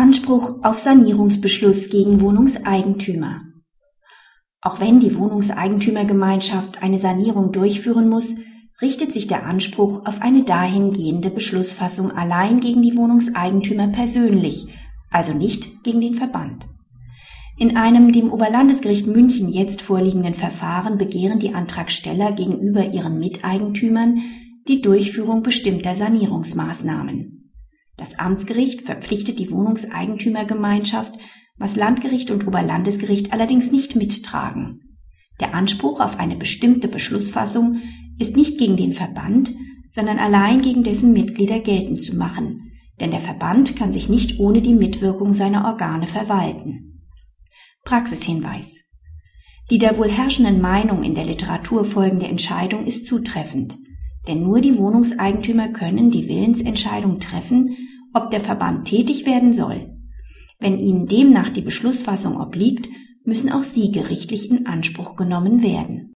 [0.00, 3.42] Anspruch auf Sanierungsbeschluss gegen Wohnungseigentümer.
[4.62, 8.34] Auch wenn die Wohnungseigentümergemeinschaft eine Sanierung durchführen muss,
[8.80, 14.68] richtet sich der Anspruch auf eine dahingehende Beschlussfassung allein gegen die Wohnungseigentümer persönlich,
[15.10, 16.66] also nicht gegen den Verband.
[17.58, 24.22] In einem dem Oberlandesgericht München jetzt vorliegenden Verfahren begehren die Antragsteller gegenüber ihren Miteigentümern
[24.66, 27.39] die Durchführung bestimmter Sanierungsmaßnahmen.
[28.00, 31.12] Das Amtsgericht verpflichtet die Wohnungseigentümergemeinschaft,
[31.58, 34.80] was Landgericht und Oberlandesgericht allerdings nicht mittragen.
[35.38, 37.82] Der Anspruch auf eine bestimmte Beschlussfassung
[38.18, 39.54] ist nicht gegen den Verband,
[39.90, 44.62] sondern allein gegen dessen Mitglieder geltend zu machen, denn der Verband kann sich nicht ohne
[44.62, 47.02] die Mitwirkung seiner Organe verwalten.
[47.84, 48.80] Praxishinweis.
[49.70, 53.76] Die der wohl herrschenden Meinung in der Literatur folgende Entscheidung ist zutreffend,
[54.26, 57.76] denn nur die Wohnungseigentümer können die Willensentscheidung treffen,
[58.14, 59.96] ob der Verband tätig werden soll.
[60.58, 62.88] Wenn ihnen demnach die Beschlussfassung obliegt,
[63.24, 66.08] müssen auch sie gerichtlich in Anspruch genommen werden